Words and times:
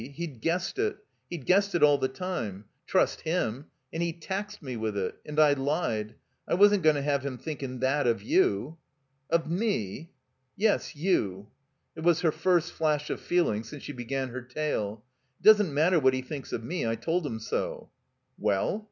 He'd 0.13 0.41
guessed 0.41 0.79
it. 0.79 0.97
He'd 1.29 1.45
guessed 1.45 1.75
it 1.75 1.83
all 1.83 1.99
the 1.99 2.07
time. 2.07 2.65
Trust 2.87 3.21
him. 3.21 3.67
And 3.93 4.01
he 4.01 4.11
taxed 4.13 4.59
me 4.63 4.75
with 4.75 4.97
it. 4.97 5.13
And 5.27 5.39
I 5.39 5.53
Ued. 5.53 6.15
I 6.47 6.55
wasn't 6.55 6.81
goin' 6.81 6.95
to 6.95 7.03
have 7.03 7.23
him 7.23 7.37
thinkin' 7.37 7.79
thai 7.79 8.09
of 8.09 8.23
you." 8.23 8.79
"Of 9.29 9.45
mer 9.47 10.07
"Yes— 10.55 10.95
you. 10.95 11.51
It 11.95 12.01
was 12.01 12.21
her 12.21 12.31
first 12.31 12.71
flash 12.73 13.11
of 13.11 13.21
feeling 13.21 13.63
since 13.63 13.83
she 13.83 13.93
began 13.93 14.29
her 14.29 14.41
tale. 14.41 15.03
"It 15.39 15.43
doesn't 15.43 15.71
matter 15.71 15.99
what 15.99 16.15
he 16.15 16.23
thinks 16.23 16.51
of 16.51 16.63
me. 16.63 16.83
I 16.87 16.95
told 16.95 17.23
him 17.23 17.39
so." 17.39 17.91
"Well? 18.39 18.79